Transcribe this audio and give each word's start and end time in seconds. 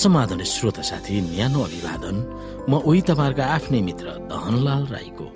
समाधान 0.00 0.42
श्रोता 0.44 0.82
साथी 0.82 1.20
न्यानो 1.20 1.60
अभिवादन। 1.60 2.16
म 2.68 2.72
उही 2.88 3.00
तपाईँहरूका 3.04 3.44
आफ्नै 3.44 3.80
मित्र 3.84 4.06
दहनलाल 4.32 4.84
राईको। 4.88 5.26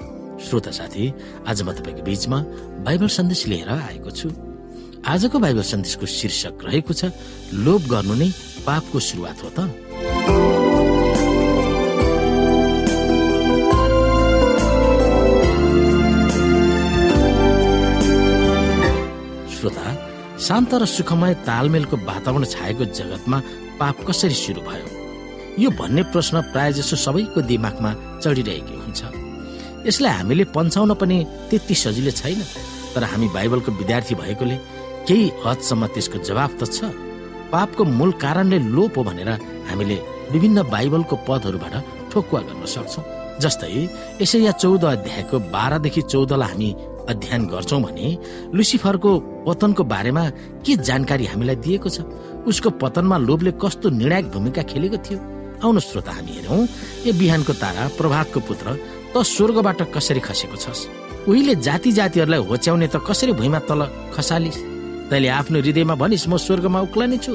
श्रोता 0.41 0.71
साथी 0.73 1.05
आज 1.49 1.63
म 1.63 1.73
तपाईँको 1.77 2.03
बीचमा 2.09 2.39
बाइबल 2.87 3.09
सन्देश 3.13 3.47
लिएर 3.53 3.69
आएको 3.69 4.11
छु। 4.11 4.29
आजको 5.05 5.37
बाइबल 5.39 5.65
सन्देशको 5.69 6.07
शीर्षक 6.09 6.65
रहेको 6.65 6.93
छ 6.97 7.13
लोभ 7.53 7.83
गर्नु 7.93 8.15
नै 8.17 8.29
पापको 8.65 8.99
सुरुवात 9.01 9.39
हो 9.45 9.51
त। 9.53 9.59
श्रोता 19.55 20.14
शान्त 20.45 20.75
र 20.75 20.85
सुखमय 20.87 21.35
तालमेलको 21.49 21.97
वातावरण 22.05 22.45
छाएको 22.45 22.85
जगतमा 22.99 23.39
पाप 23.81 23.97
कसरी 24.07 24.35
सुरु 24.35 24.61
भयो? 24.61 24.87
यो 25.63 25.71
भन्ने 25.79 26.03
प्रश्न 26.13 26.41
प्राय 26.53 26.73
जसो 26.77 26.97
सबैको 26.97 27.41
दिमागमा 27.49 27.91
चढिरहेको 28.23 28.75
हुन्छ। 28.85 29.01
यसलाई 29.87 30.13
हामीले 30.13 30.45
पन्छाउन 30.53 30.95
पनि 31.01 31.17
त्यति 31.51 31.75
सजिलो 31.75 32.13
छैन। 32.21 32.41
तर 32.95 33.05
हामी 33.11 33.29
बाइबलको 33.37 33.71
विद्यार्थी 33.73 34.15
भएकोले 34.21 34.57
केही 35.09 35.27
हदसम्म 35.47 35.87
त्यसको 35.95 36.19
जवाब 36.29 36.51
त 36.61 36.63
छ। 36.69 36.93
पापको 37.53 37.83
मूल 37.99 38.11
कारणले 38.21 38.59
लोप 38.75 38.99
हो 38.99 39.03
भनेर 39.05 39.31
हामीले 39.69 39.97
विभिन्न 40.33 40.63
बाइबलको 40.69 41.17
पदहरूबाट 41.29 41.75
ठोकुवा 42.13 42.41
गर्न 42.49 42.65
सक्छौँ। 42.75 43.05
जस्तै 43.41 43.73
यसै 44.21 44.39
या 44.45 44.53
चौध 44.63 44.85
अध्यायको 44.85 45.37
बाह्रदेखि 45.55 46.03
चौधलाई 46.13 46.49
हामी 46.51 46.69
अध्ययन 47.09 47.47
गर्छौँ 47.53 47.81
भने 47.83 48.09
लुसिफरको 48.55 49.11
पतनको 49.47 49.85
बारेमा 49.85 50.25
के 50.65 50.77
जानकारी 50.89 51.25
हामीलाई 51.27 51.57
दिएको 51.65 51.89
छ? 51.89 52.01
उसको 52.49 52.71
पतनमा 52.83 53.17
लोभले 53.19 53.53
कस्तो 53.63 53.91
निर्णायक 53.91 54.27
भूमिका 54.33 54.63
खेलेको 54.71 54.99
थियो? 55.05 55.19
आउनु 55.65 55.81
श्रोता 55.81 56.13
हामी 56.13 56.33
हेरौँ 56.37 56.61
ए 57.07 57.13
बिहानको 57.21 57.53
तारा 57.63 57.89
प्रभातको 57.99 58.41
पुत्र 58.49 58.67
त 59.13 59.23
स्वर्गबाट 59.23 59.81
कसरी 59.95 60.21
खसेको 60.21 60.57
छस्? 60.57 60.81
उहिले 61.29 61.55
जाति 61.67 61.91
जातिहरूलाई 61.99 62.41
होच्याउने 62.49 62.89
त 62.89 62.97
कसरी 63.09 63.33
भुइँमा 63.33 63.59
तल 63.69 63.81
खसालिस? 64.17 64.57
तैले 65.11 65.29
आफ्नो 65.29 65.59
हृदयमा 65.61 65.95
भनिस् 65.95 66.29
म 66.29 66.37
स्वर्गमा 66.37 66.81
उक्लने 66.89 67.19
छु। 67.25 67.33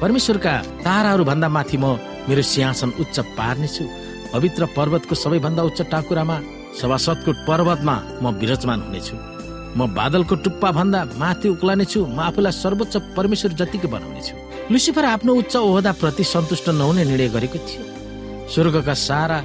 परमेश्वरका 0.00 0.52
ताराहरू 0.84 1.24
भन्दा 1.24 1.48
माथि 1.48 1.76
म 1.76 1.96
मेरो 2.28 2.42
सिंहासन 2.42 2.90
उच्च 3.00 3.16
पार्नेछु। 3.38 3.84
पवित्र 4.32 4.66
पर्वतको 4.76 5.14
सबैभन्दा 5.14 5.62
उच्च 5.62 5.80
टाकुरामा 5.92 6.36
सभासदको 6.80 7.30
पर्वतमा 7.46 7.96
म 8.22 8.24
विराजमान 8.40 8.80
हुनेछु। 8.82 9.16
म 9.76 9.80
बादलको 9.94 10.34
टुप्पा 10.44 10.70
भन्दा 10.70 11.00
माथि 11.18 11.48
उक्लाने 11.48 11.84
छु 11.84 12.00
म 12.06 12.18
आफूलाई 12.28 12.52
सर्वोच्च 12.52 12.94
परमेश्वर 13.16 13.52
जतिको 13.60 13.88
बनाउने 13.94 14.22
छु 14.22 14.34
लुसिफर 14.72 15.04
आफ्नो 15.04 15.32
उच्च 15.34 15.54
ओहदा 15.56 15.92
प्रति 16.00 16.24
सन्तुष्ट 16.24 16.68
नहुने 16.70 17.04
निर्णय 17.04 17.28
गरेको 17.36 17.58
थियो। 17.68 17.84
स्वर्गका 18.54 18.94
सारा 19.08 19.38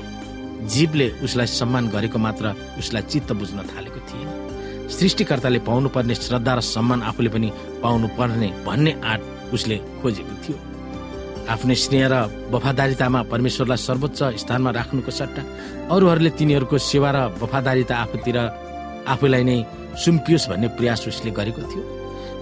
जीवले 0.73 1.07
उसलाई 1.25 1.47
सम्मान 1.49 1.87
गरेको 1.89 2.17
मात्र 2.19 2.45
उसलाई 2.79 3.03
चित्त 3.11 3.29
बुझ्न 3.39 3.59
थालेको 3.71 3.99
थिएन। 4.09 4.29
सृष्टिकर्ताले 4.89 5.59
पाउनु 5.67 5.89
पर्ने 5.95 6.15
श्रद्धा 6.15 6.53
र 6.53 6.61
सम्मान 6.65 7.01
आफूले 7.09 7.29
पनि 7.29 7.49
पाउनु 7.83 8.07
पर्ने 8.17 8.49
भन्ने 8.65 8.91
आँट 9.11 9.21
उसले 9.53 9.77
खोजेको 10.01 10.33
थियो। 10.43 10.57
आफ्नै 11.49 11.75
स्नेह 11.75 12.05
र 12.13 12.15
वफादारितामा 12.53 13.19
परमेश्वरलाई 13.33 13.79
सर्वोच्च 13.87 14.19
स्थानमा 14.41 14.69
राख्नुको 14.79 15.11
सट्टा। 15.11 15.41
अरूहरूले 15.93 16.31
तिनीहरूको 16.37 16.77
सेवा 16.77 17.09
र 17.15 17.17
वफादारिता 17.41 17.95
आफूतिर 18.05 18.37
आफूलाई 19.13 19.43
नै 19.49 19.57
सुम्पियोस् 19.97 20.49
भन्ने 20.49 20.67
प्रयास 20.77 21.07
उसले 21.09 21.31
गरेको 21.33 21.61
थियो। 21.71 21.83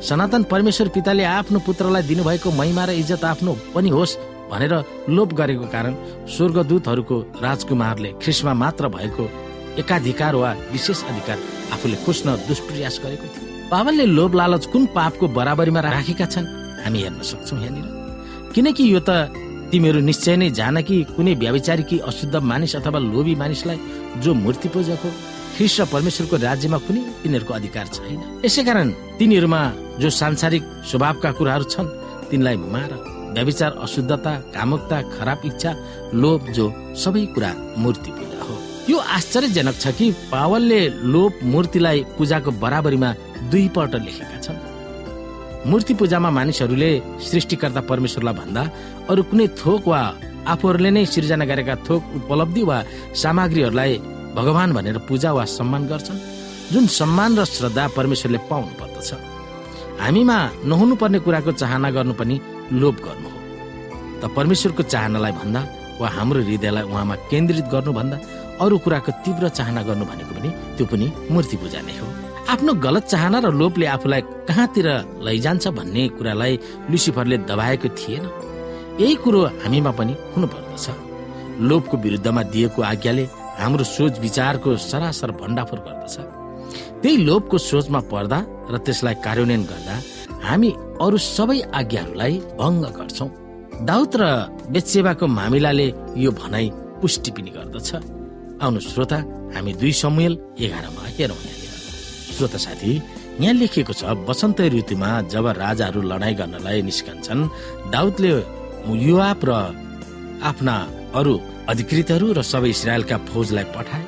सनातन 0.03 0.43
परमेश्वर 0.51 0.87
पिताले 0.95 1.23
आफ्नो 1.23 1.59
पुत्रलाई 1.67 2.03
दिनुभएको 2.03 2.51
महिमा 2.51 2.83
र 2.85 2.91
इज्जत 3.01 3.23
आफ्नो 3.23 3.51
पनि 3.73 3.89
होस् 3.89 4.19
भनेर 4.51 4.73
लोप 5.09 5.29
गरेको 5.39 5.65
कारण 5.73 5.93
स्वर्गदूतहरूको 6.27 7.17
राजकुमारले 7.41 8.09
ख्रिस्मा 8.21 8.53
मात्र 8.53 8.87
भएको 8.95 9.23
एकाधिकार 9.81 10.35
वा 10.35 10.51
विशेष 10.71 11.03
अधिकार 11.03 11.37
आफूले 11.73 11.97
खोज्न 12.05 12.27
दुष्प्रयास 12.47 12.99
गरेको 13.03 13.27
थियो। 13.33 13.45
बाबलले 13.71 14.05
लोभ 14.17 14.35
लालच 14.35 14.65
कुन 14.71 14.85
पापको 14.95 15.27
बराबरीमा 15.37 15.79
राखेका 15.79 16.25
छन् 16.33 16.51
हामी 16.83 16.99
हेर्न 17.01 17.21
सक्छौँ 17.23 17.59
यहाँनिर। 17.59 17.96
किनकि 18.57 18.83
यो 18.89 18.99
त 19.05 19.29
तिमीहरू 19.69 19.99
निश्चय 20.01 20.35
नै 20.41 20.49
जान 20.49 20.81
कि 20.81 20.95
कुनै 21.13 21.33
व्याविचारी 21.37 21.83
कि 21.89 21.97
अशुद्ध 22.09 22.35
मानिस 22.41 22.75
अथवा 22.75 22.99
लोभी 22.99 23.33
मानिसलाई 23.37 23.77
जो 24.17 24.33
मूर्ति 24.33 24.69
पूजक 24.73 25.03
हो 25.05 25.09
परमेश्वरको 25.93 26.35
राज्यमा 26.41 26.77
कुनै 26.77 27.01
तिनीहरूको 27.21 27.53
अधिकार 27.53 27.87
छैन। 27.87 28.19
यसै 28.45 28.63
कारण 28.65 28.87
तिनीहरूमा 29.19 29.61
जो 30.01 30.09
सांसारिक 30.09 30.63
स्वभावका 30.89 31.31
कुराहरू 31.37 31.65
छन् 31.73 31.93
तिनलाई 32.29 32.57
मार 32.73 32.91
व्याविचार 33.35 33.71
अशुद्धता 33.85 34.33
कामुकता 34.55 34.97
खराब 35.13 35.39
इच्छा 35.45 35.71
लोभ 36.21 36.49
जो 36.57 36.65
सबै 36.97 37.25
कुरा 37.35 37.51
मूर्ति 37.77 38.11
पूजा 38.17 38.39
हो। 38.41 38.55
यो 38.89 38.97
आश्चर्यजनक 39.17 39.75
छ 39.83 39.93
कि 39.97 40.07
पावलले 40.33 40.81
लोभ 41.13 41.33
मूर्तिलाई 41.53 41.99
पूजाको 42.17 42.51
बराबरीमा 42.63 43.09
दुईपल्ट 43.51 43.93
लेखेका 44.05 44.39
छन्। 44.41 44.57
मूर्ति 45.67 45.93
पूजामा 45.99 46.29
मानिसहरूले 46.31 46.91
सृष्टिकर्ता 47.29 47.81
परमेश्वरलाई 47.91 48.35
भन्दा 48.39 48.61
अरू 49.11 49.21
कुनै 49.29 49.47
थोक 49.61 49.87
वा 49.91 49.99
आफूहरूले 50.53 50.89
नै 50.95 51.03
सिर्जना 51.13 51.45
गरेका 51.51 51.75
थोक 51.87 52.01
उपलब्धि 52.19 52.63
वा 52.69 52.77
सामग्रीहरूलाई 53.21 53.93
भगवान 54.37 54.69
भनेर 54.77 54.97
पूजा 55.07 55.31
वा 55.37 55.43
सम्मान 55.57 55.83
गर्छन्? 55.91 56.19
जुन 56.71 56.85
सम्मान 56.99 57.31
र 57.39 57.43
श्रद्धा 57.45 57.83
परमेश्वरले 57.97 58.39
पाउनु 58.49 58.73
पर्दछ 58.79 59.09
हामीमा 59.99 60.37
नहुनु 60.71 60.95
पर्ने 61.01 61.19
कुराको 61.25 61.51
चाहना 61.61 61.89
गर्नु 61.95 62.13
पनि 62.19 62.35
लोभ 62.81 62.95
गर्नु 63.07 63.29
हो। 63.33 63.39
त 64.21 64.23
परमेश्वरको 64.37 64.83
चाहनालाई 64.93 65.33
भन्दा 65.39 65.61
वा 65.99 66.07
हाम्रो 66.17 66.39
हृदयलाई 66.47 66.83
उहाँमा 66.91 67.15
केन्द्रित 67.31 67.67
गर्नुभन्दा 67.73 68.17
अरू 68.63 68.77
कुराको 68.85 69.11
तीव्र 69.23 69.49
चाहना 69.57 69.81
गर्नु 69.87 70.05
भनेको 70.11 70.33
पनि 70.37 70.49
त्यो 70.77 70.85
पनि 70.91 71.07
मूर्ति 71.33 71.55
पूजा 71.61 71.81
नै 71.87 71.95
हो। 71.99 72.07
आफ्नो 72.47 72.73
गलत 72.85 73.03
चाहना 73.11 73.39
र 73.43 73.51
लोभले 73.51 73.85
आफूलाई 73.95 74.21
कहाँतिर 74.47 74.87
लैजान्छ 75.27 75.67
भन्ने 75.77 76.03
कुरालाई 76.17 76.53
लुसिफरले 76.91 77.37
दबाएको 77.49 77.87
थिएन। 77.99 78.23
यही 79.01 79.15
कुरो 79.23 79.39
हामीमा 79.63 79.91
पनि 79.99 80.13
हुनु 80.33 80.47
पर्दछ 80.53 80.85
लोभको 81.69 81.95
विरुद्धमा 82.03 82.41
दिएको 82.53 82.81
आज्ञाले 82.91 83.23
हाम्रो 83.59 83.83
सोच 83.83 84.19
विचारको 84.25 84.69
सरासर 84.79 85.31
भण्डाफोर 85.41 85.79
गर्दछ। 85.87 86.15
त्यही 87.01 87.17
लोभको 87.27 87.57
सोचमा 87.69 87.99
पर्दा 88.11 88.39
र 88.71 88.77
त्यसलाई 88.85 89.15
कार्यान्वयन 89.25 89.63
गर्दा 89.71 89.95
हामी 90.47 90.69
अरू 91.03 91.17
सबै 91.35 91.59
आज्ञाहरूलाई 91.79 92.33
भङ्ग 92.59 92.83
गर्छौँ। 92.97 93.29
दाउद 93.89 94.11
र 94.21 94.23
बेचेवाको 94.73 95.25
मामिलाले 95.39 95.87
यो 96.23 96.31
भनाइ 96.31 96.65
पुष्टि 97.01 97.31
पनि 97.35 97.51
गर्दछ। 97.57 97.89
आउनु 98.63 98.79
श्रोता 98.89 99.19
हामी 99.55 99.71
दुई 99.81 99.93
समूहल 100.01 100.33
एघारमा 100.63 101.03
हेरौँ। 101.17 101.56
श्रोता 102.37 102.59
साथी 102.65 102.93
यहाँ 103.41 103.53
लेखिएको 103.61 103.93
छ 103.99 104.03
वसन्त 104.29 104.59
ऋतुमा 104.73 105.09
जब 105.33 105.45
राजाहरू 105.63 106.01
लडाइँ 106.11 106.35
गर्नलाई 106.39 106.81
निस्कन्छन् 106.89 107.49
दाउदले 107.93 108.31
युवाप 109.05 109.41
र 109.49 109.51
आफ्ना 110.49 110.75
अरू 111.19 111.33
अधिकृतहरू 111.71 112.27
र 112.37 112.41
सबै 112.51 112.69
इसरायलका 112.75 113.17
फौजलाई 113.29 113.65
पठाए। 113.75 114.03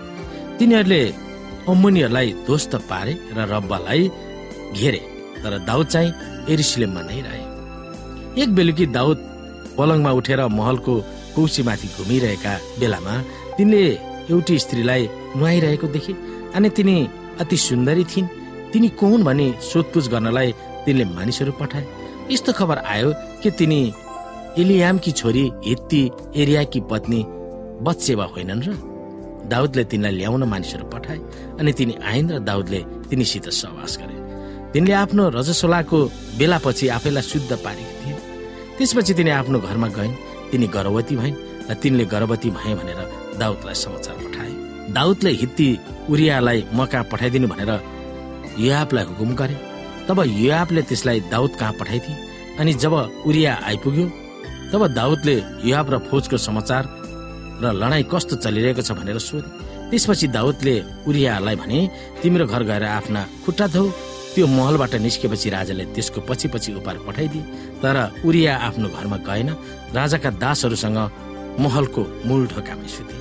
तिनीहरूले 0.58 1.02
अम्मुनीहरूलाई 1.72 2.28
ध्वस्त 2.46 2.74
पारे 2.90 3.14
र 3.36 3.38
रब्बालाई 3.54 4.04
घेरे 4.78 5.02
तर 5.42 5.54
दाउद 5.70 5.88
चाहिँ 5.94 6.16
एरिसिलेममा 6.54 7.02
नै 7.10 7.20
रहे। 7.26 7.44
एक 8.42 8.50
बेलुकी 8.58 8.86
दाउद 8.98 9.18
पलङमा 9.78 10.12
उठेर 10.20 10.42
महलको 10.60 10.94
कौसीमाथि 11.36 11.88
घुमिरहेका 11.98 12.54
बेलामा 12.80 13.16
तिनले 13.58 13.84
एउटी 14.32 14.56
स्त्रीलाई 14.64 15.04
नुहाइरहेको 15.38 15.88
देखे 15.96 16.14
अनि 16.56 16.70
तिनी 16.78 16.98
अति 17.40 17.58
सुन्दरी 17.58 18.04
थिइन्। 18.04 18.28
तिनी 18.72 18.90
को 19.00 19.08
हुन् 19.08 19.24
भनी 19.24 19.48
सोधपुछ 19.62 20.08
गर्नलाई 20.10 20.52
तिनले 20.86 21.06
मानिसहरू 21.06 21.52
पठाए। 21.60 21.86
यस्तो 22.32 22.52
खबर 22.54 22.78
आयो 22.78 23.10
कि 23.42 23.50
तिनी 23.52 23.82
इलियामकी 24.58 25.12
छोरी 25.12 25.44
हित्ती 25.66 26.02
एरियाकी 26.36 26.80
पत्नी 26.92 27.20
बत्सेवा 27.86 28.26
होइनन् 28.34 28.64
र 28.68 28.70
दाउदले 29.50 29.84
तिनलाई 29.92 30.14
ल्याउन 30.20 30.44
मानिसहरू 30.44 30.86
पठाए 30.94 31.20
अनि 31.60 31.72
तिनी 31.74 31.94
आइन् 32.06 32.32
र 32.32 32.40
दाउदले 32.40 32.80
तिनीसित 33.10 33.50
सहवास 33.50 33.98
गरे। 33.98 34.16
तिनले 34.74 34.94
आफ्नो 34.94 35.24
रजसोलाको 35.34 36.00
बेलापछि 36.38 36.88
आफैलाई 36.98 37.24
शुद्ध 37.24 37.52
पारेकी 37.66 37.94
थिइन्। 38.02 38.20
त्यसपछि 38.78 39.14
तिनी 39.14 39.32
आफ्नो 39.40 39.60
घरमा 39.60 39.88
गइन्। 39.98 40.14
तिनी 40.52 40.68
गर्भवती 40.68 41.16
भइन् 41.16 41.38
र 41.70 41.74
तिनले 41.82 42.06
गर्भवती 42.06 42.50
भए 42.50 42.74
भनेर 42.80 43.00
दाउदलाई 43.40 43.76
समाचार 43.84 44.16
पठाए। 44.24 44.52
दाउदले 44.94 45.32
हित्ती 45.42 45.70
उरियालाई 46.10 46.60
मका 46.74 47.02
पठाइदिनु 47.12 47.48
भनेर 47.48 47.72
युआपलाई 48.58 49.04
हुकुम 49.06 49.32
गरे। 49.40 49.58
तब 50.08 50.20
युआपले 50.26 50.82
त्यसलाई 50.90 51.20
दाउद 51.32 51.52
कहाँ 51.60 51.74
पठाइदिए? 51.80 52.16
अनि 52.60 52.74
जब 52.74 52.94
उरिया 53.28 53.54
आइपुग्यो 53.70 54.06
तब 54.72 54.82
दाउदले 54.94 55.36
युआप 55.66 55.88
र 55.90 55.98
फौजको 56.10 56.38
समाचार 56.38 56.84
र 57.62 57.66
लडाईँ 57.74 58.10
कस्तो 58.12 58.36
चलिरहेको 58.44 58.82
छ 58.82 58.92
भनेर 58.98 59.18
सोधे। 59.20 59.50
त्यसपछि 59.90 60.28
दाउदले 60.28 60.76
उरियालाई 61.08 61.56
भने 61.56 61.80
तिम्रो 62.22 62.46
घर 62.46 62.64
गएर 62.64 62.84
आफ्ना 62.84 63.22
खुट्टा 63.46 63.68
धौ। 63.74 63.84
त्यो 64.34 64.46
महलबाट 64.48 64.94
निस्केपछि 65.06 65.50
राजाले 65.50 65.86
त्यसको 65.94 66.22
पछि 66.30 66.48
पछि 66.54 66.70
उपार 66.80 66.98
पठाइदिए। 67.08 67.44
तर 67.82 67.98
उरिया 68.26 68.54
आफ्नो 68.58 68.88
घरमा 68.90 69.18
गएन। 69.26 69.50
राजाका 69.98 70.30
दासहरूसँग 70.44 71.00
महलको 71.60 72.02
मूल 72.26 72.42
ढोकामै 72.48 72.88
सुते। 72.88 73.16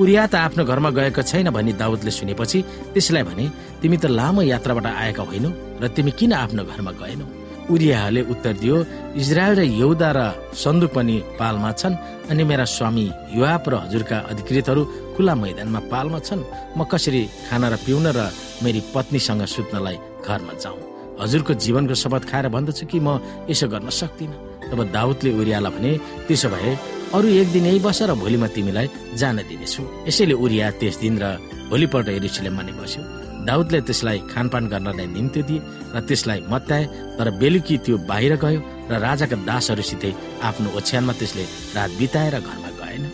उरिया 0.00 0.26
त 0.32 0.34
आफ्नो 0.46 0.62
घरमा 0.64 0.90
गएको 0.96 1.22
छैन 1.22 1.48
भनी 1.56 1.72
दाउदले 1.80 2.10
सुनेपछि 2.12 2.58
त्यसलाई 2.92 3.22
भने 3.28 3.44
तिमी 3.80 3.96
त 3.96 4.12
लामो 4.18 4.42
यात्राबाट 4.52 4.86
आएका 4.86 5.22
होइनौ 5.28 5.50
र 5.82 5.84
तिमी 5.96 6.12
किन 6.18 6.32
आफ्नो 6.44 6.62
घरमा 6.68 6.92
गएनौ? 7.00 7.26
उरियाले 7.72 8.20
उत्तर 8.32 8.54
दियो 8.62 8.76
इजरायल 9.20 9.54
र 9.58 9.62
यौदा 9.80 10.10
र 10.16 10.20
सन्दुक 10.54 10.90
पनि 10.96 11.16
पालमा 11.40 11.70
छन् 11.80 11.96
अनि 12.30 12.42
मेरा 12.44 12.64
स्वामी 12.76 13.06
युवाप 13.34 13.64
र 13.68 13.74
हजुरका 13.84 14.16
अधिकृतहरू 14.30 14.82
खुला 15.16 15.34
मैदानमा 15.34 15.80
पालमा 15.90 16.18
छन्। 16.28 16.46
म 16.76 16.84
कसरी 16.92 17.22
खाना 17.48 17.66
र 17.72 17.74
पिउन 17.84 18.06
र 18.16 18.20
मेरी 18.62 18.80
पत्नीसँग 18.94 19.42
सुत्नलाई 19.48 19.96
घरमा 20.28 20.54
जाउँ? 20.62 20.78
हजुरको 21.20 21.52
जीवनको 21.64 21.94
शपथ 22.02 22.22
खाएर 22.30 22.46
भन्दछु 22.54 22.84
कि 22.86 22.98
म 23.00 23.18
यसो 23.50 23.66
गर्न 23.72 23.88
सक्दिनँ? 23.90 24.70
तब 24.70 24.78
दाउदले 24.92 25.30
उरियालाई 25.40 25.72
भने 25.74 25.92
त्यसो 26.28 26.48
भए 26.54 26.70
अरू 27.14 27.28
एक 27.28 27.48
दिन 27.52 27.66
यही 27.66 27.78
बस 27.78 28.02
र 28.02 28.14
भोलि 28.14 28.36
म 28.36 28.46
तिमीलाई 28.50 28.86
जान 29.14 29.36
दिनेछु। 29.48 29.82
यसैले 30.08 30.34
उरिया 30.34 30.70
त्यस 30.80 30.96
दिन 30.98 31.14
र 31.22 31.24
भोलिपल्ट 31.70 32.08
एरिसलेममा 32.08 32.62
नै 32.66 32.72
बस्यो। 32.74 33.02
दाउदले 33.46 33.80
त्यसलाई 33.86 34.18
खानपान 34.26 34.64
गर्नलाई 34.66 35.06
निम्ति 35.06 35.42
दिए 35.48 35.62
र 35.94 35.96
त्यसलाई 36.02 36.40
मत्याए 36.50 36.84
तर 37.16 37.28
बेलुकी 37.40 37.76
त्यो 37.86 37.96
बाहिर 38.10 38.32
गयो 38.42 38.60
र 38.90 38.92
राजाका 39.06 39.36
दासहरूसितै 39.48 40.12
आफ्नो 40.42 40.68
ओछ्यानमा 40.78 41.12
त्यसले 41.14 41.44
रात 41.76 41.90
बिताएर 41.98 42.34
घरमा 42.42 42.70
गएन। 42.80 43.04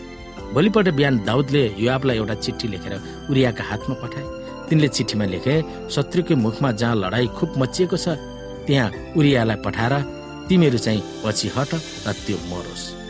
भोलिपल्ट 0.53 0.87
बिहान 0.97 1.15
दाउदले 1.29 1.63
युवापलाई 1.77 2.17
एउटा 2.17 2.35
चिठी 2.43 2.67
लेखेर 2.73 2.93
उरियाका 3.29 3.63
हातमा 3.69 3.95
पठाए। 4.01 4.25
तिनले 4.67 4.87
चिठीमा 4.95 5.25
लेखे 5.33 5.55
शत्रुकै 5.93 6.35
मुखमा 6.35 6.69
जहाँ 6.81 6.95
लडाई 6.97 7.27
खुब 7.37 7.49
मचिएको 7.61 7.97
छ 7.97 8.17
त्यहाँ 8.65 9.13
उरियालाई 9.17 9.57
पठाएर 9.65 9.93
तिमीहरू 10.49 10.79
चाहिँ 10.85 11.01
पछि 11.23 11.47
हट 11.55 11.71
र 12.07 12.09
त्यो 12.25 12.37
मरोस्। 12.49 13.02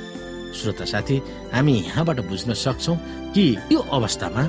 श्रोता 0.54 0.86
साथी 0.86 1.18
हामी 1.54 1.74
यहाँबाट 1.80 2.20
बुझ्न 2.30 2.54
सक्छौ 2.54 2.94
कि 3.36 3.46
यो 3.72 3.80
अवस्थामा 3.98 4.44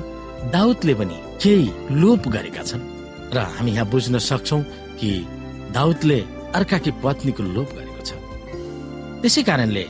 दाउदले 0.53 0.93
पनि 0.93 1.17
केही 1.41 1.67
लोप 2.01 2.27
गरेका 2.27 2.63
छन् 2.63 2.87
र 3.33 3.37
हामी 3.57 3.71
यहाँ 3.71 3.89
बुझ्न 3.89 4.17
सक्छौ 4.19 4.59
कि 4.99 5.11
दाउदले 5.73 6.19
अर्काकी 6.55 6.91
पत्नीको 7.03 7.43
लोप 7.43 7.69
गरेको 7.77 8.01
छ। 8.05 8.11
त्यसै 9.21 9.43
कारणले 9.43 9.83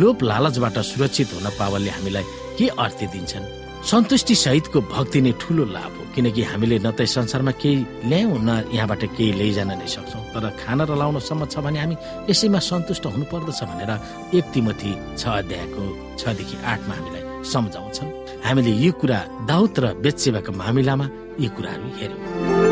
लोप 0.00 0.22
लालचबाट 0.22 0.78
सुरक्षित 0.90 1.28
हुन 1.34 1.46
पावलले 1.58 1.90
हामीलाई 1.90 2.24
के 2.58 2.66
अर्थ 2.84 3.00
दिन्छन्? 3.12 3.61
सन्तुष्टि 3.82 4.34
सहितको 4.34 4.80
भक्ति 4.94 5.20
नै 5.20 5.32
ठुलो 5.42 5.64
लाभ 5.74 5.92
हो। 5.98 6.04
किनकि 6.14 6.42
हामीले 6.50 6.78
न 6.78 6.90
त 6.94 7.02
संसारमा 7.02 7.52
केही 7.62 8.06
ल्यायौँ 8.06 8.38
न 8.38 8.50
यहाँबाट 8.70 9.02
केही 9.16 9.32
लैजान 9.40 9.70
नै 9.74 9.86
सक्छौँ। 9.86 10.22
तर 10.32 10.44
खाना 10.62 10.84
र 10.86 10.94
लाउनसम्म 10.94 11.42
छ 11.50 11.58
भने 11.66 11.78
हामी 11.82 11.96
यसैमा 12.30 12.60
सन्तुष्ट 12.62 13.04
हुनु 13.10 13.24
पर्दछ 13.26 13.60
भनेर 13.68 13.92
एक 14.38 14.44
तिमथी 14.54 14.92
छ 15.18 15.22
अध्यायको 15.42 15.82
छदेखि 16.14 16.56
आठमा 16.62 16.94
हामीलाई 16.94 17.22
सम्झाउँछन्। 17.52 18.10
हामीले 18.46 18.72
यो 18.86 18.92
कुरा 19.00 19.18
दाउद 19.50 19.74
र 19.82 19.84
बेचसेवाको 19.98 20.52
मामिलामा 20.62 21.06
यी 21.42 21.48
कुराहरू 21.56 21.86
हेर्यौँ 21.98 22.71